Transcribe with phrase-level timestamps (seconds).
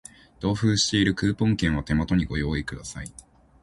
[0.39, 3.11] 同封しているクーポン券を手元にご用意ください